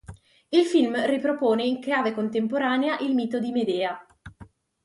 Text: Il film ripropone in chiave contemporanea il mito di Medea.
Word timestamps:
Il 0.49 0.65
film 0.65 1.05
ripropone 1.05 1.61
in 1.63 1.79
chiave 1.79 2.11
contemporanea 2.15 2.97
il 3.01 3.13
mito 3.13 3.37
di 3.37 3.51
Medea. 3.51 4.03